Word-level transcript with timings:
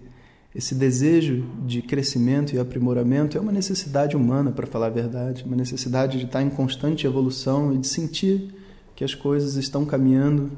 esse 0.54 0.74
desejo 0.74 1.46
de 1.64 1.80
crescimento 1.80 2.54
e 2.54 2.58
aprimoramento 2.58 3.38
é 3.38 3.40
uma 3.40 3.52
necessidade 3.52 4.16
humana, 4.16 4.50
para 4.50 4.66
falar 4.66 4.86
a 4.86 4.90
verdade, 4.90 5.44
uma 5.44 5.56
necessidade 5.56 6.18
de 6.18 6.26
estar 6.26 6.42
em 6.42 6.50
constante 6.50 7.06
evolução 7.06 7.72
e 7.72 7.78
de 7.78 7.86
sentir 7.86 8.54
que 8.94 9.04
as 9.04 9.14
coisas 9.14 9.56
estão 9.56 9.84
caminhando 9.84 10.50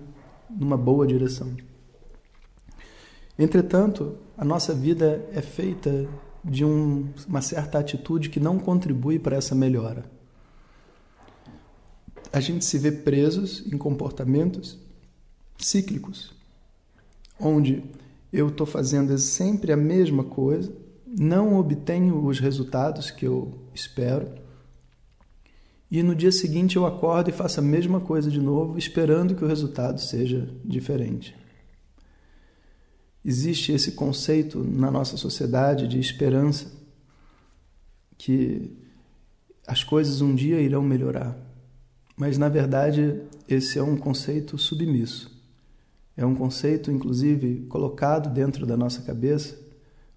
numa 0.50 0.76
boa 0.76 1.06
direção. 1.06 1.52
Entretanto, 3.38 4.16
a 4.36 4.44
nossa 4.44 4.74
vida 4.74 5.24
é 5.32 5.42
feita 5.42 6.08
de 6.48 6.64
um, 6.64 7.08
uma 7.28 7.42
certa 7.42 7.78
atitude 7.78 8.30
que 8.30 8.38
não 8.38 8.58
contribui 8.58 9.18
para 9.18 9.36
essa 9.36 9.54
melhora. 9.54 10.04
A 12.32 12.40
gente 12.40 12.64
se 12.64 12.78
vê 12.78 12.92
presos 12.92 13.64
em 13.72 13.76
comportamentos 13.76 14.78
cíclicos, 15.58 16.32
onde 17.40 17.82
eu 18.32 18.48
estou 18.48 18.66
fazendo 18.66 19.16
sempre 19.18 19.72
a 19.72 19.76
mesma 19.76 20.22
coisa, 20.22 20.72
não 21.06 21.58
obtenho 21.58 22.24
os 22.24 22.38
resultados 22.38 23.10
que 23.10 23.26
eu 23.26 23.54
espero, 23.74 24.28
e 25.90 26.02
no 26.02 26.14
dia 26.14 26.32
seguinte 26.32 26.76
eu 26.76 26.84
acordo 26.84 27.30
e 27.30 27.32
faço 27.32 27.60
a 27.60 27.62
mesma 27.62 28.00
coisa 28.00 28.30
de 28.30 28.40
novo, 28.40 28.76
esperando 28.76 29.34
que 29.34 29.44
o 29.44 29.48
resultado 29.48 30.00
seja 30.00 30.48
diferente. 30.64 31.34
Existe 33.28 33.72
esse 33.72 33.90
conceito 33.90 34.62
na 34.62 34.88
nossa 34.88 35.16
sociedade 35.16 35.88
de 35.88 35.98
esperança, 35.98 36.70
que 38.16 38.70
as 39.66 39.82
coisas 39.82 40.20
um 40.20 40.32
dia 40.32 40.60
irão 40.60 40.80
melhorar. 40.80 41.36
Mas, 42.16 42.38
na 42.38 42.48
verdade, 42.48 43.20
esse 43.48 43.80
é 43.80 43.82
um 43.82 43.96
conceito 43.96 44.56
submisso. 44.56 45.44
É 46.16 46.24
um 46.24 46.36
conceito, 46.36 46.92
inclusive, 46.92 47.66
colocado 47.68 48.32
dentro 48.32 48.64
da 48.64 48.76
nossa 48.76 49.02
cabeça 49.02 49.58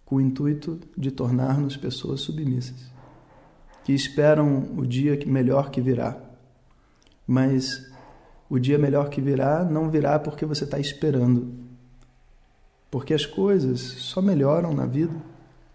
com 0.06 0.18
o 0.18 0.22
intuito 0.22 0.80
de 0.96 1.10
tornar-nos 1.10 1.76
pessoas 1.76 2.22
submissas, 2.22 2.92
que 3.84 3.92
esperam 3.92 4.76
o 4.78 4.86
dia 4.86 5.18
melhor 5.26 5.72
que 5.72 5.82
virá. 5.82 6.16
Mas 7.26 7.92
o 8.48 8.60
dia 8.60 8.78
melhor 8.78 9.10
que 9.10 9.20
virá 9.20 9.66
não 9.66 9.90
virá 9.90 10.20
porque 10.20 10.46
você 10.46 10.64
está 10.64 10.78
esperando 10.78 11.69
porque 12.90 13.14
as 13.14 13.26
coisas 13.26 13.80
só 13.80 14.22
melhoram 14.22 14.74
na 14.74 14.86
vida 14.86 15.16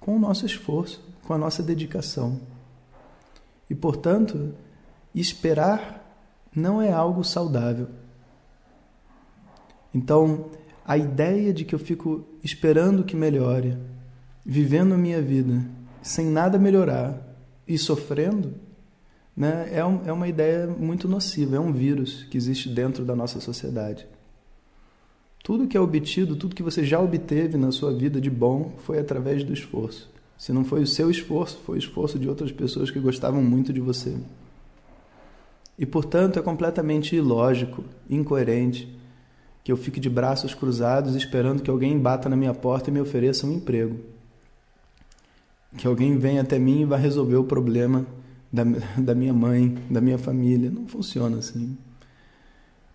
com 0.00 0.16
o 0.16 0.18
nosso 0.18 0.44
esforço, 0.44 1.02
com 1.22 1.32
a 1.32 1.38
nossa 1.38 1.62
dedicação. 1.62 2.40
E, 3.68 3.74
portanto, 3.74 4.52
esperar 5.14 6.04
não 6.54 6.80
é 6.82 6.92
algo 6.92 7.24
saudável. 7.24 7.88
Então, 9.94 10.50
a 10.84 10.98
ideia 10.98 11.53
de 11.53 11.64
que 11.64 11.74
eu 11.74 11.78
fico 11.78 12.24
esperando 12.42 13.04
que 13.04 13.16
melhore, 13.16 13.78
vivendo 14.44 14.94
a 14.94 14.98
minha 14.98 15.22
vida 15.22 15.64
sem 16.03 16.26
nada 16.26 16.58
melhorar 16.58 17.19
e 17.66 17.78
sofrendo, 17.78 18.54
né, 19.34 19.70
é, 19.72 19.84
um, 19.84 20.00
é 20.04 20.12
uma 20.12 20.28
ideia 20.28 20.66
muito 20.66 21.08
nociva, 21.08 21.56
é 21.56 21.60
um 21.60 21.72
vírus 21.72 22.24
que 22.24 22.36
existe 22.36 22.69
dentro 22.69 23.04
da 23.04 23.16
nossa 23.16 23.41
sociedade. 23.41 24.06
Tudo 25.44 25.69
que 25.69 25.77
é 25.77 25.81
obtido, 25.81 26.37
tudo 26.37 26.55
que 26.55 26.62
você 26.62 26.82
já 26.82 26.99
obteve 26.99 27.59
na 27.59 27.71
sua 27.71 27.93
vida 27.93 28.19
de 28.19 28.31
bom 28.31 28.72
foi 28.78 28.99
através 28.99 29.44
do 29.44 29.53
esforço. 29.53 30.10
Se 30.38 30.55
não 30.55 30.65
foi 30.65 30.82
o 30.82 30.87
seu 30.87 31.10
esforço, 31.10 31.60
foi 31.66 31.77
o 31.77 31.78
esforço 31.78 32.19
de 32.19 32.27
outras 32.27 32.50
pessoas 32.50 32.91
que 32.91 32.99
gostavam 32.99 33.43
muito 33.43 33.71
de 33.71 33.78
você. 33.78 34.16
E, 35.78 35.84
portanto, 35.84 36.38
é 36.38 36.43
completamente 36.43 37.15
ilógico, 37.15 37.84
incoerente, 38.09 38.88
que 39.62 39.71
eu 39.71 39.77
fique 39.77 40.00
de 40.00 40.09
braços 40.09 40.54
cruzados 40.54 41.15
esperando 41.15 41.62
que 41.62 41.71
alguém 41.71 41.99
bata 41.99 42.27
na 42.27 42.37
minha 42.37 42.54
porta 42.54 42.88
e 42.88 42.93
me 42.93 43.00
ofereça 43.03 43.47
um 43.47 43.53
emprego. 43.53 44.00
Que 45.77 45.87
alguém 45.87 46.16
venha 46.16 46.41
até 46.41 46.59
mim 46.59 46.81
e 46.81 46.84
vá 46.87 46.97
resolver 46.97 47.37
o 47.37 47.44
problema 47.44 48.06
da, 48.50 48.65
da 48.97 49.15
minha 49.15 49.34
mãe, 49.34 49.77
da 49.91 50.00
minha 50.00 50.16
família. 50.16 50.71
Não 50.71 50.87
funciona 50.87 51.37
assim. 51.37 51.77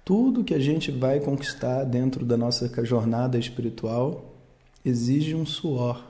Tudo 0.09 0.43
que 0.43 0.55
a 0.55 0.59
gente 0.59 0.89
vai 0.89 1.19
conquistar 1.19 1.83
dentro 1.83 2.25
da 2.25 2.35
nossa 2.35 2.67
jornada 2.83 3.37
espiritual 3.37 4.33
exige 4.83 5.35
um 5.35 5.45
suor, 5.45 6.03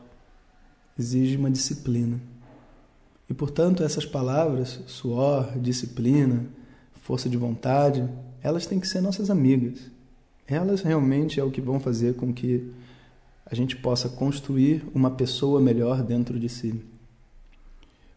exige 0.97 1.35
uma 1.35 1.51
disciplina. 1.51 2.17
E, 3.29 3.33
portanto, 3.33 3.83
essas 3.83 4.05
palavras, 4.05 4.79
suor, 4.87 5.51
disciplina, 5.59 6.45
força 7.01 7.27
de 7.27 7.35
vontade, 7.35 8.07
elas 8.41 8.65
têm 8.65 8.79
que 8.79 8.87
ser 8.87 9.01
nossas 9.01 9.29
amigas. 9.29 9.91
Elas 10.47 10.81
realmente 10.81 11.37
é 11.37 11.43
o 11.43 11.51
que 11.51 11.59
vão 11.59 11.77
fazer 11.77 12.15
com 12.15 12.33
que 12.33 12.71
a 13.45 13.53
gente 13.53 13.75
possa 13.75 14.07
construir 14.07 14.81
uma 14.95 15.11
pessoa 15.11 15.59
melhor 15.59 16.03
dentro 16.03 16.39
de 16.39 16.47
si. 16.47 16.81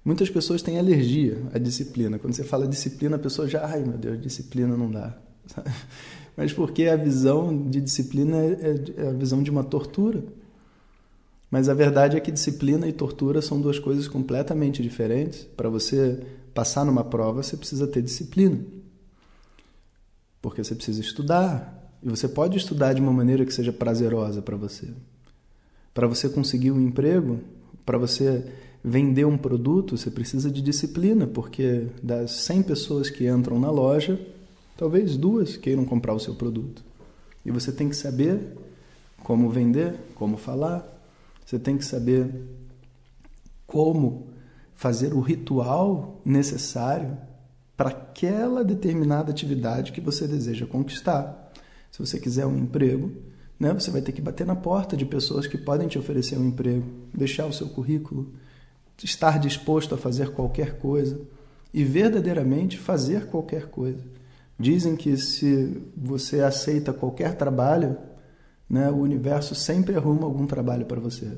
Muitas 0.05 0.31
pessoas 0.31 0.63
têm 0.63 0.79
alergia 0.79 1.43
à 1.53 1.59
disciplina. 1.59 2.21
Quando 2.21 2.35
você 2.35 2.45
fala 2.45 2.69
disciplina, 2.69 3.17
a 3.17 3.19
pessoa 3.19 3.49
já, 3.49 3.67
ai 3.67 3.83
meu 3.83 3.99
Deus, 3.99 4.23
disciplina 4.23 4.77
não 4.77 4.89
dá. 4.89 5.19
Mas 6.37 6.53
porque 6.53 6.85
a 6.85 6.97
visão 6.97 7.69
de 7.69 7.81
disciplina 7.81 8.39
é, 8.39 8.85
é 8.97 9.09
a 9.09 9.13
visão 9.13 9.43
de 9.43 9.51
uma 9.51 9.63
tortura. 9.63 10.25
Mas 11.51 11.69
a 11.69 11.75
verdade 11.75 12.17
é 12.17 12.21
que 12.21 12.31
disciplina 12.31 12.89
e 12.89 12.93
tortura 12.93 13.43
são 13.43 13.61
duas 13.61 13.79
coisas 13.79 14.09
completamente 14.09 14.83
diferentes. 14.83 15.47
Para 15.55 15.69
você 15.69 16.19
passar 16.55 16.85
numa 16.85 17.05
prova, 17.05 17.43
você 17.43 17.57
precisa 17.57 17.87
ter 17.87 18.01
disciplina. 18.01 18.59
Porque 20.41 20.65
você 20.65 20.75
precisa 20.75 21.03
estudar. 21.03 21.93
E 22.03 22.09
você 22.09 22.27
pode 22.27 22.57
estudar 22.57 22.95
de 22.95 23.03
uma 23.03 23.13
maneira 23.13 23.45
que 23.45 23.53
seja 23.53 23.73
prazerosa 23.73 24.41
para 24.41 24.57
você. 24.57 24.89
Para 25.93 26.07
você 26.07 26.29
conseguir 26.29 26.71
um 26.71 26.81
emprego, 26.81 27.41
para 27.85 27.99
você 27.99 28.45
vender 28.83 29.27
um 29.27 29.37
produto, 29.37 29.97
você 29.97 30.11
precisa 30.11 30.51
de 30.51 30.63
disciplina, 30.63 31.27
porque 31.27 31.87
das 32.03 32.33
100 32.33 32.63
pessoas 32.63 33.11
que 33.11 33.29
entram 33.29 33.61
na 33.61 33.71
loja, 33.71 34.19
Talvez 34.77 35.17
duas 35.17 35.57
queiram 35.57 35.85
comprar 35.85 36.15
o 36.15 36.21
seu 36.21 36.35
produto. 36.35 36.85
E 37.45 37.51
você 37.51 37.73
tem 37.73 37.89
que 37.89 37.97
saber 37.97 38.57
como 39.23 39.51
vender, 39.51 39.95
como 40.15 40.37
falar, 40.37 40.87
você 41.45 41.59
tem 41.59 41.77
que 41.77 41.85
saber 41.85 42.31
como 43.67 44.29
fazer 44.75 45.15
o 45.15 45.21
ritual 45.21 46.21
necessário 46.25 47.17
para 47.77 47.91
aquela 47.91 48.65
determinada 48.65 49.31
atividade 49.31 49.93
que 49.93 50.01
você 50.01 50.27
deseja 50.27 50.67
conquistar. 50.67 51.53
Se 51.91 51.99
você 51.99 52.19
quiser 52.19 52.47
um 52.47 52.57
emprego, 52.57 53.13
né, 53.59 53.73
você 53.73 53.91
vai 53.91 54.01
ter 54.01 54.13
que 54.13 54.21
bater 54.21 54.47
na 54.47 54.57
porta 54.57 54.97
de 54.97 55.05
pessoas 55.05 55.47
que 55.47 55.59
podem 55.59 55.89
te 55.89 55.99
oferecer 55.99 56.39
um 56.39 56.49
emprego, 56.49 56.87
deixar 57.15 57.47
o 57.47 57.53
seu 57.53 57.69
currículo, 57.69 58.33
estar 59.03 59.39
disposto 59.39 59.95
a 59.95 59.99
fazer 59.99 60.31
qualquer 60.31 60.79
coisa 60.79 61.21
e 61.73 61.85
verdadeiramente 61.85 62.79
fazer 62.79 63.27
qualquer 63.27 63.67
coisa. 63.67 64.03
Dizem 64.63 64.95
que 64.95 65.17
se 65.17 65.83
você 65.97 66.41
aceita 66.41 66.93
qualquer 66.93 67.35
trabalho, 67.35 67.99
né, 68.71 68.89
o 68.89 68.99
universo 68.99 69.57
sempre 69.57 69.97
arruma 69.97 70.23
algum 70.23 70.47
trabalho 70.47 70.87
para 70.87 71.01
você. 71.01 71.37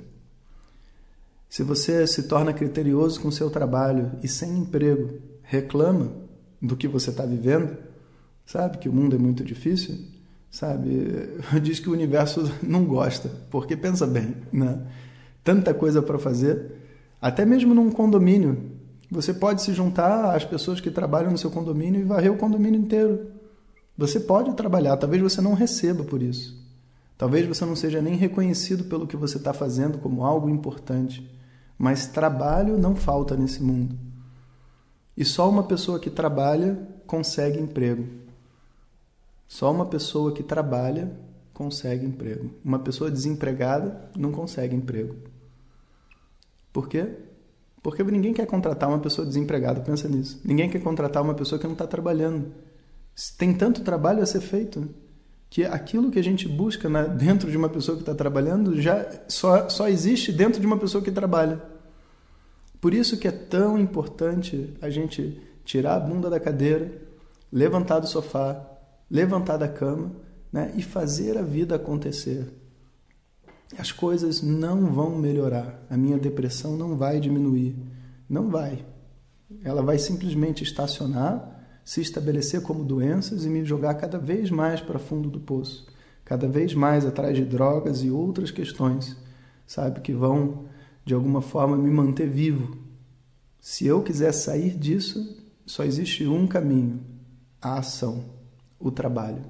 Se 1.49 1.63
você 1.63 2.07
se 2.07 2.25
torna 2.25 2.53
criterioso 2.53 3.19
com 3.23 3.31
seu 3.31 3.49
trabalho 3.49 4.13
e 4.23 4.29
sem 4.29 4.59
emprego, 4.59 5.23
reclama 5.43 6.13
do 6.61 6.77
que 6.77 6.87
você 6.87 7.09
está 7.09 7.25
vivendo, 7.25 7.75
sabe 8.45 8.77
que 8.77 8.91
o 8.91 8.93
mundo 8.93 9.17
é 9.17 9.19
muito 9.19 9.43
difícil, 9.43 9.97
sabe? 10.51 11.31
Diz 11.63 11.81
que 11.81 11.89
o 11.89 11.95
universo 11.95 12.53
não 12.63 12.85
gosta, 12.85 13.31
porque 13.51 13.75
pensa 13.75 14.07
bem, 14.07 14.37
né? 14.53 14.87
Tanta 15.43 15.73
coisa 15.73 16.03
para 16.03 16.19
fazer, 16.19 16.73
até 17.23 17.47
mesmo 17.47 17.75
num 17.75 17.91
condomínio, 17.91 18.74
você 19.11 19.35
pode 19.35 19.63
se 19.63 19.73
juntar 19.73 20.35
às 20.35 20.45
pessoas 20.45 20.81
que 20.81 20.91
trabalham 20.91 21.31
no 21.31 21.39
seu 21.39 21.51
condomínio 21.51 22.01
e 22.01 22.05
varrer 22.05 22.33
o 22.33 22.37
condomínio 22.37 22.81
inteiro. 22.81 23.31
Você 23.97 24.19
pode 24.19 24.53
trabalhar, 24.55 24.97
talvez 24.97 25.23
você 25.23 25.41
não 25.41 25.55
receba 25.55 26.03
por 26.03 26.23
isso. 26.23 26.63
Talvez 27.17 27.47
você 27.47 27.65
não 27.65 27.77
seja 27.77 28.03
nem 28.03 28.17
reconhecido 28.17 28.85
pelo 28.85 29.07
que 29.07 29.17
você 29.17 29.37
está 29.37 29.53
fazendo 29.53 29.99
como 29.99 30.25
algo 30.25 30.49
importante. 30.49 31.31
mas 31.77 32.07
trabalho 32.07 32.79
não 32.79 32.95
falta 32.95 33.37
nesse 33.37 33.61
mundo. 33.63 33.97
E 35.17 35.25
só 35.25 35.49
uma 35.51 35.65
pessoa 35.65 35.99
que 35.99 36.09
trabalha 36.09 36.79
consegue 37.07 37.59
emprego. 37.59 38.07
Só 39.49 39.71
uma 39.71 39.87
pessoa 39.87 40.33
que 40.33 40.43
trabalha 40.43 41.13
consegue 41.53 42.07
emprego. 42.07 42.51
Uma 42.65 42.79
pessoa 42.79 43.11
desempregada 43.11 44.11
não 44.17 44.33
consegue 44.33 44.75
emprego. 44.75 45.17
Por 46.73 46.89
quê? 46.89 47.17
Porque 47.85 48.03
ninguém 48.03 48.33
quer 48.33 48.47
contratar 48.47 48.89
uma 48.89 48.99
pessoa 48.99 49.27
desempregada, 49.27 49.79
pensa 49.79 50.09
nisso. 50.09 50.41
Ninguém 50.43 50.71
quer 50.71 50.81
contratar 50.81 51.23
uma 51.23 51.35
pessoa 51.35 51.59
que 51.59 51.67
não 51.67 51.75
está 51.75 51.87
trabalhando. 51.87 52.47
Tem 53.37 53.53
tanto 53.53 53.83
trabalho 53.83 54.23
a 54.23 54.27
ser 54.27 54.41
feito 54.41 54.89
que 55.51 55.67
aquilo 55.67 56.11
que 56.11 56.19
a 56.19 56.25
gente 56.25 56.49
busca 56.49 56.89
né, 56.89 57.07
dentro 57.07 57.51
de 57.51 57.59
uma 57.59 57.69
pessoa 57.69 57.95
que 57.95 58.01
está 58.01 58.15
trabalhando 58.15 58.81
já 58.81 59.07
só, 59.29 59.69
só 59.69 59.87
existe 59.87 60.33
dentro 60.33 60.63
de 60.63 60.67
uma 60.67 60.79
pessoa 60.79 61.05
que 61.05 61.13
trabalha. 61.13 61.61
Por 62.81 62.95
isso 62.95 63.19
que 63.19 63.29
é 63.29 63.31
tão 63.31 63.79
importante 63.79 64.75
a 64.81 64.89
gente 64.89 65.39
tirar 65.63 65.97
a 65.97 66.01
bunda 66.01 66.31
da 66.31 66.41
cadeira, 66.41 66.91
levantar 67.53 67.99
do 67.99 68.07
sofá, 68.07 68.65
levantar 69.11 69.59
da 69.59 69.69
cama 69.69 70.11
né, 70.51 70.73
e 70.75 70.81
fazer 70.83 71.37
a 71.37 71.43
vida 71.43 71.75
acontecer 71.75 72.49
as 73.79 73.91
coisas 73.91 74.43
não 74.43 74.93
vão 74.93 75.19
melhorar, 75.19 75.85
a 75.89 75.97
minha 75.97 76.19
depressão 76.19 76.77
não 76.77 76.97
vai 76.97 77.21
diminuir. 77.21 77.77
Não 78.29 78.49
vai. 78.49 78.85
Ela 79.63 79.83
vai 79.83 79.99
simplesmente 79.99 80.63
estacionar, 80.63 81.67
se 81.85 82.01
estabelecer 82.01 82.63
como 82.63 82.85
doenças 82.85 83.45
e 83.45 83.49
me 83.49 83.65
jogar 83.65 83.95
cada 83.95 84.19
vez 84.19 84.51
mais 84.51 84.81
para 84.81 84.99
fundo 84.99 85.29
do 85.29 85.41
poço, 85.41 85.87
cada 86.25 86.49
vez 86.49 86.75
mais 86.75 87.05
atrás 87.05 87.37
de 87.37 87.45
drogas 87.45 88.03
e 88.03 88.11
outras 88.11 88.51
questões, 88.51 89.17
sabe, 89.67 90.01
que 90.01 90.13
vão 90.13 90.67
de 91.05 91.15
alguma 91.15 91.43
forma 91.43 91.77
me 91.77 91.91
manter 91.91 92.29
vivo. 92.29 92.77
Se 93.61 93.87
eu 93.87 94.03
quiser 94.03 94.33
sair 94.33 94.77
disso, 94.77 95.43
só 95.67 95.85
existe 95.85 96.27
um 96.27 96.47
caminho: 96.47 97.01
a 97.61 97.79
ação, 97.79 98.25
o 98.79 98.91
trabalho, 98.91 99.45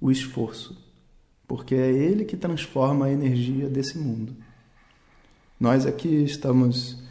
o 0.00 0.10
esforço 0.10 0.85
porque 1.46 1.74
é 1.74 1.90
Ele 1.90 2.24
que 2.24 2.36
transforma 2.36 3.06
a 3.06 3.12
energia 3.12 3.68
desse 3.68 3.98
mundo. 3.98 4.34
Nós 5.58 5.86
aqui 5.86 6.08
estamos 6.08 7.02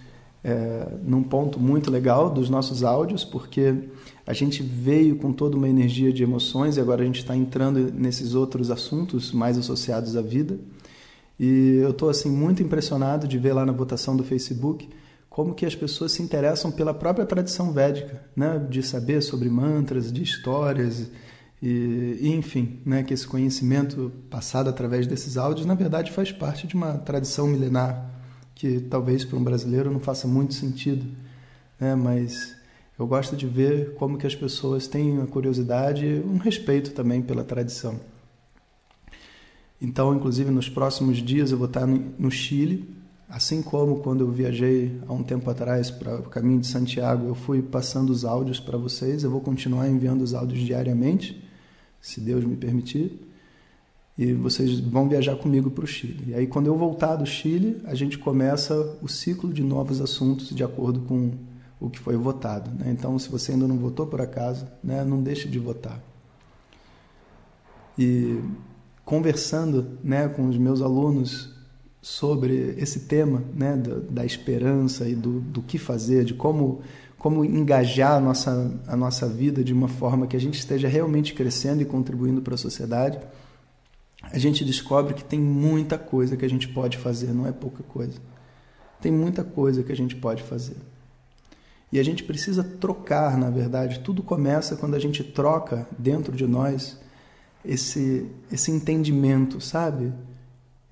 é, 0.43 0.87
num 1.03 1.23
ponto 1.23 1.59
muito 1.59 1.89
legal 1.89 2.29
dos 2.29 2.49
nossos 2.49 2.83
áudios, 2.83 3.23
porque 3.23 3.73
a 4.27 4.33
gente 4.33 4.61
veio 4.61 5.15
com 5.15 5.33
toda 5.33 5.57
uma 5.57 5.67
energia 5.67 6.13
de 6.13 6.21
emoções 6.21 6.77
e 6.77 6.79
agora 6.79 7.01
a 7.01 7.05
gente 7.05 7.19
está 7.19 7.35
entrando 7.35 7.91
nesses 7.91 8.35
outros 8.35 8.69
assuntos 8.69 9.31
mais 9.31 9.57
associados 9.57 10.15
à 10.15 10.21
vida. 10.21 10.59
E 11.39 11.79
eu 11.81 11.89
estou 11.89 12.09
assim 12.09 12.29
muito 12.29 12.61
impressionado 12.61 13.27
de 13.27 13.37
ver 13.37 13.53
lá 13.53 13.65
na 13.65 13.71
votação 13.71 14.15
do 14.15 14.23
Facebook 14.23 14.87
como 15.29 15.53
que 15.53 15.65
as 15.65 15.75
pessoas 15.75 16.13
se 16.13 16.21
interessam 16.21 16.71
pela 16.71 16.93
própria 16.93 17.25
tradição 17.25 17.73
védica, 17.73 18.23
né? 18.35 18.63
de 18.69 18.81
saber 18.81 19.21
sobre 19.21 19.49
mantras, 19.49 20.11
de 20.13 20.23
histórias 20.23 21.09
e, 21.67 22.29
enfim, 22.29 22.79
né, 22.85 23.01
que 23.01 23.11
esse 23.11 23.25
conhecimento 23.25 24.11
passado 24.29 24.69
através 24.69 25.07
desses 25.07 25.35
áudios, 25.35 25.65
na 25.65 25.73
verdade, 25.73 26.11
faz 26.11 26.31
parte 26.31 26.67
de 26.67 26.75
uma 26.75 26.99
tradição 26.99 27.47
milenar 27.47 28.07
que 28.53 28.79
talvez 28.81 29.25
para 29.25 29.39
um 29.39 29.43
brasileiro 29.43 29.91
não 29.91 29.99
faça 29.99 30.27
muito 30.27 30.53
sentido, 30.53 31.03
né, 31.79 31.95
mas 31.95 32.55
eu 32.99 33.07
gosto 33.07 33.35
de 33.35 33.47
ver 33.47 33.95
como 33.95 34.15
que 34.15 34.27
as 34.27 34.35
pessoas 34.35 34.87
têm 34.87 35.19
a 35.19 35.25
curiosidade 35.25 36.05
e 36.05 36.19
um 36.19 36.37
respeito 36.37 36.91
também 36.91 37.23
pela 37.23 37.43
tradição. 37.43 37.99
Então, 39.81 40.15
inclusive, 40.15 40.51
nos 40.51 40.69
próximos 40.69 41.17
dias 41.17 41.49
eu 41.49 41.57
vou 41.57 41.67
estar 41.67 41.87
no 41.87 42.29
Chile, 42.29 42.95
assim 43.27 43.63
como 43.63 44.01
quando 44.01 44.21
eu 44.21 44.29
viajei 44.29 45.01
há 45.07 45.11
um 45.11 45.23
tempo 45.23 45.49
atrás 45.49 45.89
para 45.89 46.17
o 46.17 46.29
caminho 46.29 46.59
de 46.59 46.67
Santiago, 46.67 47.25
eu 47.25 47.33
fui 47.33 47.63
passando 47.63 48.11
os 48.11 48.23
áudios 48.23 48.59
para 48.59 48.77
vocês, 48.77 49.23
eu 49.23 49.31
vou 49.31 49.41
continuar 49.41 49.89
enviando 49.89 50.21
os 50.21 50.35
áudios 50.35 50.59
diariamente 50.59 51.43
se 52.05 52.21
Deus 52.21 52.45
me 52.45 52.55
permitir. 52.55 53.19
E 54.15 54.31
vocês 54.31 54.79
vão 54.79 55.09
viajar 55.09 55.35
comigo 55.35 55.71
para 55.71 55.83
o 55.83 55.87
Chile. 55.87 56.23
E 56.27 56.35
aí, 56.35 56.45
quando 56.45 56.67
eu 56.67 56.77
voltar 56.77 57.15
do 57.15 57.25
Chile, 57.25 57.81
a 57.83 57.95
gente 57.95 58.17
começa 58.19 58.95
o 59.01 59.07
ciclo 59.07 59.51
de 59.51 59.63
novos 59.63 59.99
assuntos 59.99 60.55
de 60.55 60.63
acordo 60.63 61.01
com 61.01 61.31
o 61.79 61.89
que 61.89 61.99
foi 61.99 62.15
votado. 62.15 62.69
Né? 62.77 62.91
Então, 62.91 63.17
se 63.17 63.27
você 63.27 63.53
ainda 63.53 63.67
não 63.67 63.77
votou 63.77 64.05
por 64.05 64.21
acaso, 64.21 64.67
né, 64.83 65.03
não 65.03 65.21
deixe 65.21 65.49
de 65.49 65.57
votar. 65.57 65.99
E 67.97 68.39
conversando 69.03 69.97
né, 70.03 70.27
com 70.27 70.47
os 70.47 70.57
meus 70.57 70.83
alunos 70.83 71.49
sobre 72.01 72.75
esse 72.77 73.01
tema 73.01 73.43
né, 73.51 73.75
da, 73.75 73.95
da 73.95 74.25
esperança 74.25 75.09
e 75.09 75.15
do, 75.15 75.41
do 75.41 75.63
que 75.63 75.79
fazer, 75.79 76.23
de 76.23 76.35
como 76.35 76.81
como 77.25 77.43
engajar 77.43 78.17
a 78.17 78.19
nossa, 78.19 78.71
a 78.85 78.95
nossa 78.95 79.27
vida 79.27 79.63
de 79.63 79.73
uma 79.73 79.87
forma 79.87 80.27
que 80.27 80.37
a 80.37 80.39
gente 80.39 80.59
esteja 80.59 80.87
realmente 80.87 81.33
crescendo 81.33 81.81
e 81.81 81.85
contribuindo 81.85 82.39
para 82.39 82.53
a 82.53 82.57
sociedade, 82.57 83.17
a 84.21 84.37
gente 84.37 84.63
descobre 84.63 85.15
que 85.15 85.23
tem 85.23 85.39
muita 85.39 85.97
coisa 85.97 86.37
que 86.37 86.45
a 86.45 86.47
gente 86.47 86.67
pode 86.67 86.99
fazer, 86.99 87.33
não 87.33 87.47
é 87.47 87.51
pouca 87.51 87.81
coisa. 87.81 88.19
Tem 89.01 89.11
muita 89.11 89.43
coisa 89.43 89.81
que 89.81 89.91
a 89.91 89.95
gente 89.95 90.15
pode 90.15 90.43
fazer. 90.43 90.77
E 91.91 91.99
a 91.99 92.03
gente 92.03 92.23
precisa 92.23 92.63
trocar, 92.63 93.35
na 93.39 93.49
verdade, 93.49 94.01
tudo 94.01 94.21
começa 94.21 94.75
quando 94.75 94.93
a 94.93 94.99
gente 94.99 95.23
troca 95.23 95.87
dentro 95.97 96.31
de 96.31 96.45
nós 96.45 96.95
esse, 97.65 98.29
esse 98.51 98.69
entendimento, 98.69 99.59
sabe? 99.59 100.13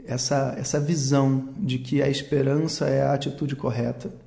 Essa, 0.04 0.56
essa 0.58 0.80
visão 0.80 1.50
de 1.56 1.78
que 1.78 2.02
a 2.02 2.10
esperança 2.10 2.88
é 2.88 3.04
a 3.04 3.14
atitude 3.14 3.56
correta 3.56 4.23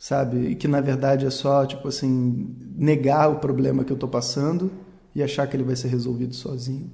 sabe? 0.00 0.46
E 0.46 0.54
que 0.54 0.66
na 0.66 0.80
verdade 0.80 1.26
é 1.26 1.30
só, 1.30 1.66
tipo 1.66 1.86
assim, 1.86 2.56
negar 2.74 3.28
o 3.28 3.38
problema 3.38 3.84
que 3.84 3.92
eu 3.92 3.96
estou 3.96 4.08
passando 4.08 4.72
e 5.14 5.22
achar 5.22 5.46
que 5.46 5.54
ele 5.54 5.62
vai 5.62 5.76
ser 5.76 5.88
resolvido 5.88 6.34
sozinho. 6.34 6.90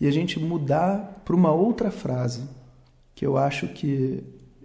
E 0.00 0.08
a 0.08 0.10
gente 0.10 0.40
mudar 0.40 1.22
para 1.24 1.36
uma 1.36 1.52
outra 1.52 1.88
frase, 1.88 2.42
que 3.14 3.24
eu 3.24 3.38
acho 3.38 3.68
que 3.68 4.24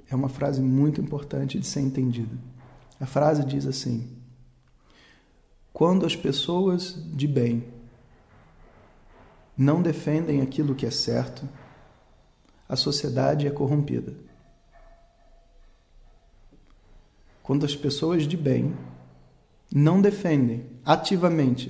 é 0.10 0.16
uma 0.16 0.28
frase 0.28 0.60
muito 0.60 1.00
importante 1.00 1.60
de 1.60 1.68
ser 1.68 1.81
entendida. 1.81 2.36
A 3.00 3.06
frase 3.06 3.46
diz 3.46 3.68
assim: 3.68 4.10
Quando 5.72 6.04
as 6.04 6.16
pessoas 6.16 6.98
de 7.14 7.28
bem 7.28 7.64
não 9.56 9.84
defendem 9.84 10.42
aquilo 10.42 10.74
que 10.74 10.88
é 10.88 10.92
certo, 10.92 11.48
a 12.68 12.75
sociedade 12.75 13.46
é 13.46 13.52
corrompida. 13.52 14.31
Quando 17.52 17.66
as 17.66 17.76
pessoas 17.76 18.26
de 18.26 18.38
bem 18.38 18.74
não 19.70 20.02
defendem 20.02 20.68
ativamente 20.86 21.70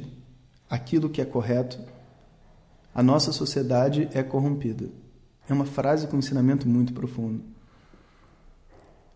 aquilo 0.70 1.10
que 1.10 1.20
é 1.20 1.26
correto, 1.26 1.80
a 2.94 3.02
nossa 3.02 3.32
sociedade 3.32 4.08
é 4.14 4.22
corrompida. 4.22 4.90
É 5.50 5.54
uma 5.54 5.66
frase 5.66 6.06
com 6.06 6.18
ensinamento 6.18 6.70
muito 6.70 6.94
profundo. 6.94 7.42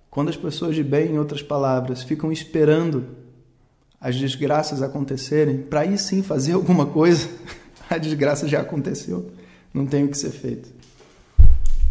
Quando 0.10 0.30
as 0.30 0.36
pessoas 0.36 0.74
de 0.74 0.84
bem, 0.84 1.12
em 1.12 1.20
outras 1.20 1.44
palavras, 1.44 2.02
ficam 2.02 2.32
esperando 2.32 3.10
as 4.02 4.16
desgraças 4.16 4.82
acontecerem 4.82 5.60
para 5.60 5.82
aí 5.82 6.00
sim 6.00 6.24
fazer 6.24 6.54
alguma 6.54 6.88
coisa, 6.88 7.30
a 7.88 8.00
desgraça 8.00 8.48
já 8.48 8.62
aconteceu, 8.62 9.32
não 9.72 9.86
tem 9.86 10.04
o 10.04 10.10
que 10.10 10.18
ser 10.18 10.32
feito. 10.32 10.68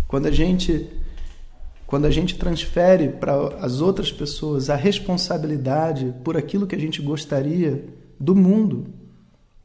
Quando 0.09 0.27
a 0.27 0.33
gente 0.33 0.91
quando 1.95 2.07
a 2.07 2.11
gente 2.11 2.37
transfere 2.37 3.09
para 3.09 3.35
as 3.61 3.81
outras 3.81 4.11
pessoas 4.11 4.69
a 4.69 4.75
responsabilidade 4.75 6.13
por 6.25 6.37
aquilo 6.37 6.67
que 6.67 6.75
a 6.75 6.79
gente 6.79 7.01
gostaria 7.01 7.85
do 8.19 8.35
mundo, 8.35 8.89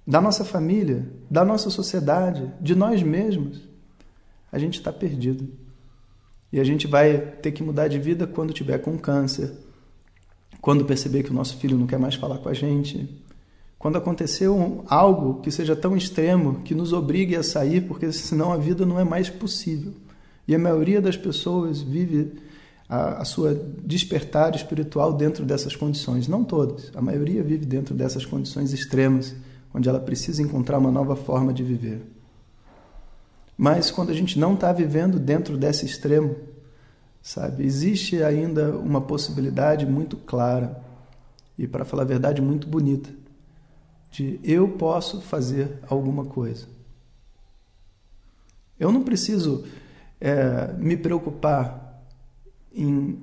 da 0.06 0.22
nossa 0.22 0.46
família, 0.46 1.12
da 1.28 1.44
nossa 1.44 1.72
sociedade, 1.72 2.54
de 2.62 2.76
nós 2.76 3.02
mesmos, 3.02 3.68
a 4.52 4.60
gente 4.60 4.76
está 4.76 4.94
perdido. 4.94 5.50
E 6.54 6.60
a 6.60 6.64
gente 6.64 6.86
vai 6.86 7.18
ter 7.18 7.52
que 7.52 7.64
mudar 7.64 7.88
de 7.88 7.98
vida 7.98 8.28
quando 8.28 8.54
tiver 8.54 8.78
com 8.78 8.96
câncer, 8.96 9.52
quando 10.62 10.86
perceber 10.86 11.24
que 11.24 11.32
o 11.32 11.34
nosso 11.34 11.58
filho 11.58 11.80
não 11.80 11.88
quer 11.88 11.98
mais 11.98 12.14
falar 12.14 12.38
com 12.38 12.50
a 12.50 12.54
gente, 12.54 13.24
quando 13.80 13.98
aconteceu 13.98 14.86
algo 14.88 15.42
que 15.42 15.50
seja 15.50 15.76
tão 15.76 15.98
extremo 15.98 16.62
que 16.62 16.76
nos 16.76 16.94
obrigue 16.94 17.36
a 17.36 17.42
sair, 17.42 17.88
porque 17.88 18.12
senão 18.12 18.54
a 18.54 18.58
vida 18.58 18.86
não 18.86 19.00
é 19.00 19.04
mais 19.04 19.32
possível. 19.32 19.94
E 20.50 20.56
a 20.56 20.58
maioria 20.58 21.00
das 21.00 21.16
pessoas 21.16 21.80
vive 21.80 22.34
a, 22.90 23.22
a, 23.22 23.24
sua 23.24 23.54
despertar 23.84 24.56
espiritual 24.56 25.14
dentro 25.14 25.46
dessas 25.46 25.76
condições. 25.76 26.28
Não 26.28 26.44
todas, 26.44 26.92
a 26.96 27.02
maioria 27.04 27.44
vive 27.44 27.68
dentro 27.68 27.94
dessas 27.94 28.26
condições 28.26 28.74
extremas, 28.74 29.36
onde 29.72 29.88
ela 29.88 30.00
precisa 30.00 30.42
encontrar 30.42 30.80
uma 30.80 30.90
nova 30.90 31.16
forma 31.16 31.54
de 31.54 31.64
viver. 31.64 32.02
Mas 33.56 33.92
quando 33.92 34.10
a 34.10 34.14
gente 34.16 34.40
não 34.40 34.56
está 34.56 34.74
vivendo 34.74 35.20
dentro 35.20 35.56
desse 35.56 35.86
extremo, 35.86 36.36
sabe, 37.22 37.64
existe 37.64 38.24
ainda 38.24 38.76
uma 38.76 39.02
possibilidade 39.02 39.86
muito 39.86 40.18
clara 40.18 40.84
e, 41.60 41.68
para 41.68 41.86
falar 41.86 42.02
a 42.02 42.08
verdade, 42.08 42.42
muito 42.42 42.68
bonita 42.68 43.12
de 44.10 44.40
eu 44.44 44.68
posso 44.68 45.22
fazer 45.22 45.78
alguma 45.88 46.26
coisa. 46.26 46.66
Eu 48.80 48.92
não 48.92 49.04
preciso 49.04 49.64
é, 50.20 50.74
me 50.78 50.98
preocupar 50.98 52.04
em 52.74 53.20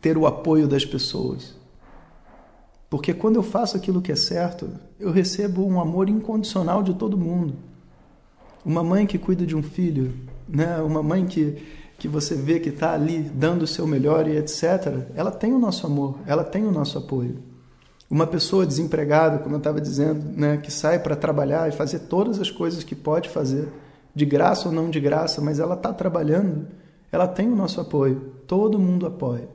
ter 0.00 0.16
o 0.16 0.26
apoio 0.26 0.68
das 0.68 0.84
pessoas. 0.84 1.54
Porque 2.88 3.12
quando 3.12 3.36
eu 3.36 3.42
faço 3.42 3.76
aquilo 3.76 4.00
que 4.00 4.12
é 4.12 4.16
certo, 4.16 4.70
eu 4.98 5.10
recebo 5.10 5.66
um 5.66 5.80
amor 5.80 6.08
incondicional 6.08 6.82
de 6.82 6.94
todo 6.94 7.16
mundo. 7.16 7.54
Uma 8.64 8.82
mãe 8.82 9.06
que 9.06 9.18
cuida 9.18 9.44
de 9.44 9.56
um 9.56 9.62
filho, 9.62 10.14
né? 10.48 10.78
uma 10.78 11.02
mãe 11.02 11.26
que, 11.26 11.62
que 11.98 12.06
você 12.06 12.34
vê 12.34 12.60
que 12.60 12.68
está 12.68 12.92
ali 12.92 13.20
dando 13.20 13.62
o 13.62 13.66
seu 13.66 13.86
melhor 13.86 14.28
e 14.28 14.36
etc., 14.36 15.08
ela 15.14 15.30
tem 15.30 15.52
o 15.52 15.58
nosso 15.58 15.86
amor, 15.86 16.18
ela 16.26 16.44
tem 16.44 16.64
o 16.64 16.72
nosso 16.72 16.98
apoio. 16.98 17.38
Uma 18.08 18.26
pessoa 18.26 18.64
desempregada, 18.64 19.38
como 19.38 19.56
eu 19.56 19.58
estava 19.58 19.80
dizendo, 19.80 20.24
né? 20.36 20.56
que 20.58 20.72
sai 20.72 21.00
para 21.00 21.16
trabalhar 21.16 21.68
e 21.68 21.72
fazer 21.72 22.00
todas 22.00 22.40
as 22.40 22.50
coisas 22.50 22.84
que 22.84 22.94
pode 22.94 23.28
fazer, 23.28 23.68
de 24.16 24.24
graça 24.24 24.70
ou 24.70 24.74
não 24.74 24.88
de 24.88 24.98
graça, 24.98 25.42
mas 25.42 25.60
ela 25.60 25.74
está 25.74 25.92
trabalhando, 25.92 26.68
ela 27.12 27.28
tem 27.28 27.52
o 27.52 27.54
nosso 27.54 27.82
apoio. 27.82 28.32
Todo 28.46 28.78
mundo 28.78 29.06
apoia. 29.06 29.46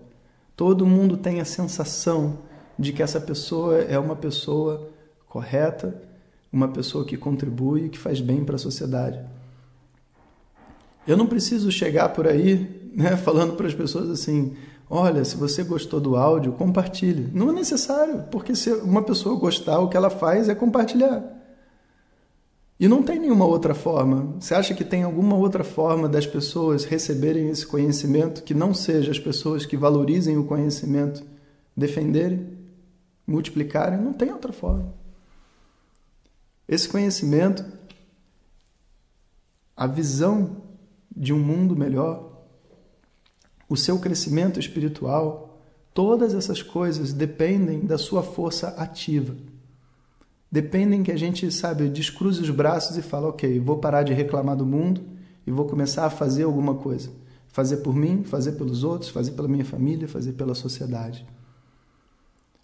Todo 0.55 0.85
mundo 0.85 1.17
tem 1.17 1.41
a 1.41 1.45
sensação 1.45 2.37
de 2.77 2.93
que 2.93 3.01
essa 3.01 3.19
pessoa 3.19 3.79
é 3.79 3.97
uma 3.97 4.15
pessoa 4.15 4.87
correta, 5.27 5.99
uma 6.53 6.67
pessoa 6.67 7.03
que 7.03 7.17
contribui, 7.17 7.89
que 7.89 7.97
faz 7.97 8.21
bem 8.21 8.45
para 8.45 8.53
a 8.53 8.59
sociedade. 8.59 9.19
Eu 11.07 11.17
não 11.17 11.25
preciso 11.25 11.71
chegar 11.71 12.09
por 12.09 12.27
aí 12.27 12.91
né, 12.95 13.17
falando 13.17 13.55
para 13.55 13.65
as 13.65 13.73
pessoas 13.73 14.11
assim: 14.11 14.55
olha, 14.87 15.25
se 15.25 15.35
você 15.37 15.63
gostou 15.63 15.99
do 15.99 16.15
áudio, 16.15 16.51
compartilhe. 16.51 17.31
Não 17.33 17.49
é 17.49 17.53
necessário, 17.53 18.25
porque 18.29 18.55
se 18.55 18.71
uma 18.71 19.01
pessoa 19.01 19.39
gostar, 19.39 19.79
o 19.79 19.89
que 19.89 19.97
ela 19.97 20.11
faz 20.11 20.47
é 20.49 20.53
compartilhar. 20.53 21.40
E 22.81 22.87
não 22.87 23.03
tem 23.03 23.19
nenhuma 23.19 23.45
outra 23.45 23.75
forma. 23.75 24.33
Você 24.39 24.55
acha 24.55 24.73
que 24.73 24.83
tem 24.83 25.03
alguma 25.03 25.35
outra 25.35 25.63
forma 25.63 26.09
das 26.09 26.25
pessoas 26.25 26.83
receberem 26.83 27.47
esse 27.47 27.63
conhecimento 27.63 28.41
que 28.41 28.55
não 28.55 28.73
seja 28.73 29.11
as 29.11 29.19
pessoas 29.19 29.67
que 29.67 29.77
valorizem 29.77 30.35
o 30.35 30.45
conhecimento 30.45 31.23
defenderem, 31.77 32.57
multiplicarem? 33.27 34.01
Não 34.01 34.13
tem 34.13 34.31
outra 34.31 34.51
forma. 34.51 34.91
Esse 36.67 36.89
conhecimento, 36.89 37.63
a 39.77 39.85
visão 39.85 40.63
de 41.15 41.31
um 41.31 41.39
mundo 41.39 41.75
melhor, 41.75 42.47
o 43.69 43.77
seu 43.77 43.99
crescimento 43.99 44.59
espiritual, 44.59 45.61
todas 45.93 46.33
essas 46.33 46.63
coisas 46.63 47.13
dependem 47.13 47.81
da 47.81 47.99
sua 47.99 48.23
força 48.23 48.69
ativa. 48.69 49.35
Dependem 50.51 51.01
que 51.01 51.11
a 51.11 51.17
gente, 51.17 51.49
sabe, 51.51 51.87
descruze 51.87 52.41
os 52.41 52.49
braços 52.49 52.97
e 52.97 53.01
fala, 53.01 53.29
ok, 53.29 53.59
vou 53.59 53.77
parar 53.77 54.03
de 54.03 54.13
reclamar 54.13 54.55
do 54.55 54.65
mundo 54.65 55.01
e 55.47 55.51
vou 55.51 55.65
começar 55.65 56.05
a 56.05 56.09
fazer 56.09 56.43
alguma 56.43 56.75
coisa. 56.75 57.09
Fazer 57.47 57.77
por 57.77 57.95
mim, 57.95 58.23
fazer 58.23 58.53
pelos 58.53 58.83
outros, 58.83 59.09
fazer 59.09 59.31
pela 59.31 59.47
minha 59.47 59.65
família, 59.65 60.07
fazer 60.07 60.33
pela 60.33 60.53
sociedade. 60.53 61.25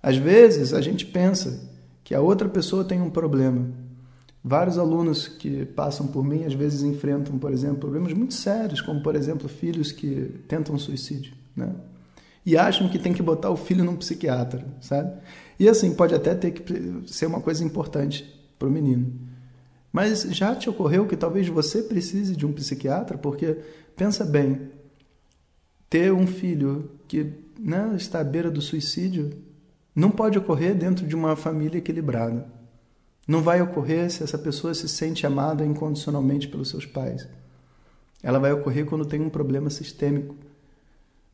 Às 0.04 0.18
vezes 0.18 0.74
a 0.74 0.82
gente 0.82 1.06
pensa 1.06 1.70
que 2.04 2.14
a 2.14 2.22
outra 2.22 2.48
pessoa 2.50 2.84
tem 2.84 3.02
um 3.02 3.10
problema 3.10 3.68
Vários 4.48 4.78
alunos 4.78 5.28
que 5.28 5.66
passam 5.66 6.08
por 6.08 6.24
mim 6.24 6.46
às 6.46 6.54
vezes 6.54 6.82
enfrentam, 6.82 7.38
por 7.38 7.52
exemplo, 7.52 7.80
problemas 7.80 8.14
muito 8.14 8.34
sérios, 8.34 8.80
como 8.80 9.04
por 9.04 9.14
exemplo 9.14 9.50
filhos 9.50 9.92
que 9.92 10.42
tentam 10.48 10.80
suicídio, 10.80 11.34
né? 11.54 11.76
E 12.48 12.58
acham 12.58 12.88
que 12.88 12.98
tem 12.98 13.12
que 13.12 13.22
botar 13.22 13.50
o 13.50 13.58
filho 13.58 13.84
num 13.84 13.98
psiquiatra, 13.98 14.66
sabe? 14.80 15.12
E 15.60 15.68
assim 15.68 15.94
pode 15.94 16.16
até 16.16 16.34
ter 16.34 16.52
que 16.52 17.04
ser 17.06 17.26
uma 17.26 17.42
coisa 17.42 17.62
importante 17.62 18.24
para 18.58 18.70
o 18.70 18.72
menino. 18.72 19.20
Mas 19.92 20.22
já 20.22 20.56
te 20.56 20.70
ocorreu 20.70 21.06
que 21.06 21.18
talvez 21.18 21.46
você 21.50 21.84
precise 21.84 22.38
de 22.38 22.46
um 22.46 22.54
psiquiatra, 22.54 23.18
porque 23.18 23.58
pensa 23.98 24.24
bem, 24.24 24.72
ter 25.90 26.14
um 26.14 26.26
filho 26.26 26.90
que 27.06 27.34
né, 27.60 27.94
está 27.98 28.22
à 28.22 28.24
beira 28.24 28.50
do 28.50 28.62
suicídio 28.62 29.30
não 29.94 30.10
pode 30.10 30.38
ocorrer 30.38 30.74
dentro 30.74 31.06
de 31.06 31.18
uma 31.18 31.36
família 31.36 31.80
equilibrada. 31.80 32.48
Não 33.28 33.42
vai 33.42 33.62
ocorrer 33.62 34.10
se 34.10 34.24
essa 34.24 34.38
pessoa 34.38 34.74
se 34.74 34.88
sente 34.88 35.28
amada 35.28 35.66
incondicionalmente 35.66 36.48
pelos 36.48 36.70
seus 36.70 36.86
pais. 36.86 37.28
Ela 38.24 38.40
vai 38.40 38.54
ocorrer 38.54 38.86
quando 38.86 39.06
tem 39.06 39.20
um 39.20 39.30
problema 39.30 39.70
sistêmico. 39.70 40.47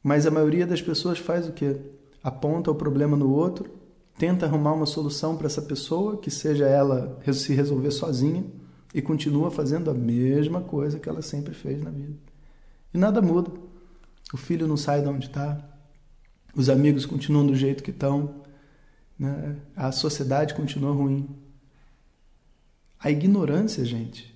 Mas 0.03 0.27
a 0.27 0.31
maioria 0.31 0.67
das 0.67 0.81
pessoas 0.81 1.17
faz 1.17 1.47
o 1.47 1.53
quê? 1.53 1.77
Aponta 2.21 2.69
o 2.69 2.75
problema 2.75 3.15
no 3.15 3.29
outro, 3.31 3.69
tenta 4.17 4.45
arrumar 4.45 4.73
uma 4.73 4.85
solução 4.85 5.37
para 5.37 5.47
essa 5.47 5.61
pessoa, 5.61 6.17
que 6.17 6.29
seja 6.29 6.67
ela 6.67 7.19
se 7.33 7.53
resolver 7.53 7.91
sozinha, 7.91 8.45
e 8.93 9.01
continua 9.01 9.49
fazendo 9.49 9.89
a 9.89 9.93
mesma 9.93 10.61
coisa 10.61 10.99
que 10.99 11.07
ela 11.07 11.21
sempre 11.21 11.53
fez 11.53 11.81
na 11.81 11.89
vida. 11.89 12.13
E 12.93 12.97
nada 12.97 13.21
muda. 13.21 13.51
O 14.33 14.37
filho 14.37 14.67
não 14.67 14.77
sai 14.77 15.01
de 15.01 15.07
onde 15.07 15.27
está, 15.27 15.57
os 16.55 16.69
amigos 16.69 17.05
continuam 17.05 17.47
do 17.47 17.55
jeito 17.55 17.83
que 17.83 17.91
estão, 17.91 18.43
né? 19.17 19.57
a 19.75 19.91
sociedade 19.91 20.53
continua 20.53 20.91
ruim. 20.91 21.27
A 22.99 23.09
ignorância, 23.09 23.83
gente, 23.83 24.32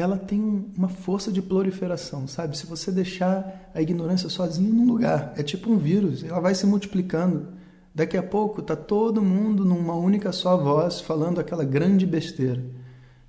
ela 0.00 0.16
tem 0.16 0.70
uma 0.76 0.88
força 0.88 1.30
de 1.30 1.42
proliferação, 1.42 2.26
sabe? 2.26 2.56
Se 2.56 2.66
você 2.66 2.90
deixar 2.90 3.70
a 3.74 3.80
ignorância 3.80 4.28
sozinha 4.28 4.72
num 4.72 4.86
lugar, 4.86 5.32
é 5.36 5.42
tipo 5.42 5.70
um 5.70 5.78
vírus, 5.78 6.24
ela 6.24 6.40
vai 6.40 6.54
se 6.54 6.66
multiplicando. 6.66 7.48
Daqui 7.94 8.16
a 8.16 8.22
pouco 8.22 8.62
tá 8.62 8.76
todo 8.76 9.22
mundo 9.22 9.64
numa 9.64 9.94
única 9.94 10.32
só 10.32 10.56
voz 10.56 11.00
falando 11.00 11.40
aquela 11.40 11.64
grande 11.64 12.06
besteira. 12.06 12.64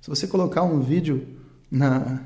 Se 0.00 0.08
você 0.08 0.26
colocar 0.26 0.62
um 0.62 0.80
vídeo 0.80 1.26
na, 1.70 2.22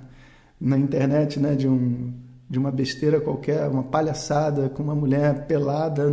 na 0.60 0.78
internet, 0.78 1.40
né, 1.40 1.54
de 1.54 1.68
um 1.68 2.12
de 2.48 2.58
uma 2.58 2.70
besteira 2.70 3.20
qualquer, 3.20 3.68
uma 3.68 3.82
palhaçada 3.82 4.68
com 4.68 4.82
uma 4.82 4.94
mulher 4.94 5.46
pelada, 5.46 6.04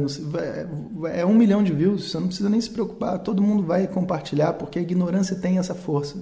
é, 1.05 1.21
é 1.21 1.25
um 1.25 1.35
milhão 1.35 1.63
de 1.63 1.71
views, 1.71 2.09
você 2.09 2.19
não 2.19 2.27
precisa 2.27 2.49
nem 2.49 2.59
se 2.59 2.71
preocupar, 2.71 3.19
todo 3.19 3.43
mundo 3.43 3.63
vai 3.63 3.87
compartilhar, 3.87 4.53
porque 4.53 4.79
a 4.79 4.81
ignorância 4.81 5.35
tem 5.35 5.59
essa 5.59 5.75
força. 5.75 6.17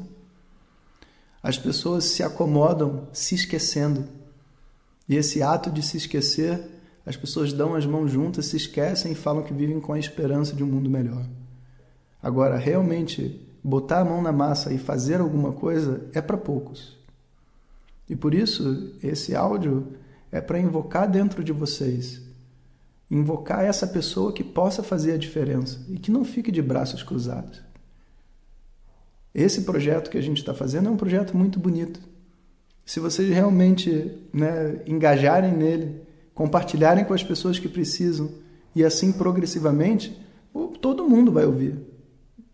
As 1.41 1.57
pessoas 1.57 2.05
se 2.05 2.23
acomodam 2.23 3.07
se 3.11 3.35
esquecendo. 3.35 4.05
E 5.07 5.15
esse 5.15 5.41
ato 5.41 5.71
de 5.71 5.81
se 5.81 5.97
esquecer, 5.97 6.61
as 7.05 7.17
pessoas 7.17 7.51
dão 7.51 7.75
as 7.75 7.85
mãos 7.85 8.11
juntas, 8.11 8.45
se 8.47 8.57
esquecem 8.57 9.11
e 9.11 9.15
falam 9.15 9.43
que 9.43 9.53
vivem 9.53 9.79
com 9.79 9.93
a 9.93 9.99
esperança 9.99 10.55
de 10.55 10.63
um 10.63 10.67
mundo 10.67 10.89
melhor. 10.89 11.25
Agora, 12.21 12.57
realmente, 12.57 13.41
botar 13.63 13.99
a 13.99 14.05
mão 14.05 14.21
na 14.21 14.31
massa 14.31 14.71
e 14.71 14.77
fazer 14.77 15.19
alguma 15.19 15.51
coisa 15.51 16.09
é 16.13 16.21
para 16.21 16.37
poucos. 16.37 16.97
E 18.09 18.15
por 18.15 18.33
isso, 18.33 18.93
esse 19.01 19.35
áudio 19.35 19.87
é 20.31 20.39
para 20.39 20.59
invocar 20.59 21.09
dentro 21.09 21.43
de 21.43 21.51
vocês 21.51 22.21
invocar 23.11 23.65
essa 23.65 23.85
pessoa 23.85 24.31
que 24.31 24.41
possa 24.41 24.81
fazer 24.81 25.11
a 25.11 25.17
diferença 25.17 25.85
e 25.89 25.99
que 25.99 26.09
não 26.09 26.23
fique 26.23 26.49
de 26.49 26.61
braços 26.61 27.03
cruzados. 27.03 27.61
Esse 29.33 29.61
projeto 29.61 30.09
que 30.09 30.17
a 30.17 30.21
gente 30.21 30.37
está 30.37 30.53
fazendo 30.53 30.89
é 30.89 30.91
um 30.91 30.97
projeto 30.97 31.35
muito 31.35 31.59
bonito. 31.59 31.99
Se 32.85 32.99
vocês 32.99 33.29
realmente 33.29 34.11
né, 34.33 34.81
engajarem 34.85 35.53
nele, 35.53 36.01
compartilharem 36.33 37.05
com 37.05 37.13
as 37.13 37.23
pessoas 37.23 37.57
que 37.57 37.69
precisam 37.69 38.29
e 38.75 38.83
assim 38.83 39.11
progressivamente, 39.11 40.19
todo 40.81 41.07
mundo 41.07 41.31
vai 41.31 41.45
ouvir. 41.45 41.75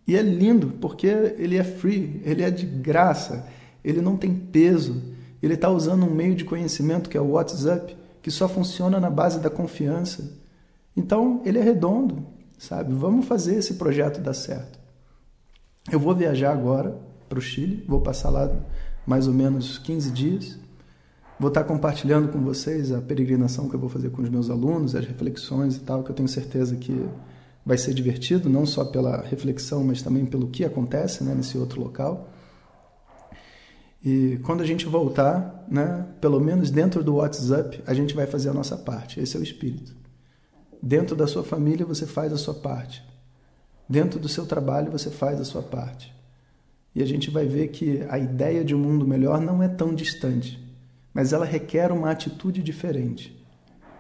E 0.06 0.16
é 0.16 0.22
lindo 0.22 0.74
porque 0.80 1.08
ele 1.08 1.58
é 1.58 1.64
free, 1.64 2.22
ele 2.24 2.44
é 2.44 2.52
de 2.52 2.66
graça, 2.66 3.48
ele 3.84 4.02
não 4.02 4.16
tem 4.16 4.34
peso, 4.34 5.02
ele 5.42 5.54
está 5.54 5.70
usando 5.70 6.06
um 6.06 6.14
meio 6.14 6.36
de 6.36 6.46
conhecimento 6.46 7.10
que 7.10 7.18
é 7.18 7.22
o 7.22 7.32
WhatsApp, 7.32 7.96
que 8.22 8.32
só 8.32 8.48
funciona 8.48 9.00
na 9.00 9.10
base 9.10 9.40
da 9.40 9.50
confiança. 9.50 10.38
Então 10.96 11.42
ele 11.46 11.60
é 11.60 11.64
redondo, 11.64 12.26
sabe? 12.58 12.94
Vamos 12.94 13.26
fazer 13.26 13.56
esse 13.56 13.76
projeto 13.76 14.22
dar 14.22 14.34
certo. 14.34 14.77
Eu 15.90 16.00
vou 16.02 16.14
viajar 16.14 16.52
agora 16.52 17.00
para 17.30 17.40
o 17.40 17.42
Chile, 17.42 17.84
vou 17.88 18.02
passar 18.02 18.30
lá 18.30 18.52
mais 19.06 19.26
ou 19.26 19.34
menos 19.34 19.78
15 19.78 20.12
dias. 20.12 20.60
Vou 21.40 21.48
estar 21.48 21.64
compartilhando 21.64 22.28
com 22.30 22.42
vocês 22.42 22.92
a 22.92 23.00
peregrinação 23.00 23.70
que 23.70 23.76
eu 23.76 23.80
vou 23.80 23.88
fazer 23.88 24.10
com 24.10 24.22
os 24.22 24.30
meus 24.30 24.50
alunos, 24.50 24.96
as 24.96 25.06
reflexões 25.06 25.78
e 25.78 25.80
tal, 25.80 26.04
que 26.04 26.12
eu 26.12 26.16
tenho 26.16 26.28
certeza 26.28 26.76
que 26.76 27.08
vai 27.66 27.78
ser 27.78 27.94
divertido, 27.94 28.50
não 28.50 28.66
só 28.66 28.84
pela 28.84 29.22
reflexão, 29.22 29.84
mas 29.84 30.02
também 30.02 30.26
pelo 30.26 30.48
que 30.48 30.66
acontece 30.66 31.24
né, 31.24 31.34
nesse 31.34 31.58
outro 31.58 31.80
local. 31.80 32.30
E 34.04 34.40
quando 34.44 34.62
a 34.62 34.66
gente 34.66 34.86
voltar, 34.86 35.66
né, 35.70 36.06
pelo 36.20 36.40
menos 36.40 36.70
dentro 36.70 37.02
do 37.02 37.16
WhatsApp, 37.16 37.82
a 37.88 37.94
gente 37.94 38.14
vai 38.14 38.28
fazer 38.28 38.50
a 38.50 38.54
nossa 38.54 38.76
parte. 38.76 39.22
Esse 39.22 39.38
é 39.38 39.40
o 39.40 39.44
espírito. 39.44 39.96
Dentro 40.84 41.16
da 41.16 41.28
sua 41.28 41.44
família, 41.44 41.86
você 41.86 42.06
faz 42.06 42.34
a 42.34 42.38
sua 42.38 42.54
parte. 42.56 43.04
Dentro 43.90 44.20
do 44.20 44.28
seu 44.28 44.46
trabalho 44.46 44.92
você 44.92 45.10
faz 45.10 45.40
a 45.40 45.46
sua 45.46 45.62
parte. 45.62 46.14
E 46.94 47.02
a 47.02 47.06
gente 47.06 47.30
vai 47.30 47.46
ver 47.46 47.68
que 47.68 48.04
a 48.10 48.18
ideia 48.18 48.66
de 48.66 48.74
um 48.74 48.80
mundo 48.80 49.08
melhor 49.08 49.40
não 49.40 49.62
é 49.62 49.68
tão 49.68 49.94
distante, 49.94 50.60
mas 51.14 51.32
ela 51.32 51.46
requer 51.46 51.92
uma 51.92 52.10
atitude 52.10 52.62
diferente. 52.64 53.36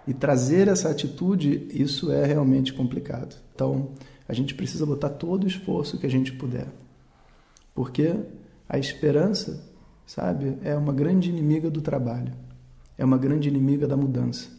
E 0.07 0.13
trazer 0.13 0.67
essa 0.67 0.89
atitude, 0.89 1.67
isso 1.69 2.11
é 2.11 2.25
realmente 2.25 2.73
complicado. 2.73 3.35
Então, 3.53 3.89
a 4.27 4.33
gente 4.33 4.55
precisa 4.55 4.85
botar 4.85 5.09
todo 5.09 5.43
o 5.43 5.47
esforço 5.47 5.97
que 5.97 6.05
a 6.05 6.09
gente 6.09 6.33
puder. 6.33 6.67
Porque 7.75 8.15
a 8.67 8.79
esperança, 8.79 9.63
sabe, 10.05 10.57
é 10.63 10.75
uma 10.75 10.91
grande 10.91 11.29
inimiga 11.29 11.69
do 11.69 11.81
trabalho. 11.81 12.33
É 12.97 13.05
uma 13.05 13.17
grande 13.17 13.47
inimiga 13.47 13.87
da 13.87 13.95
mudança. 13.95 14.49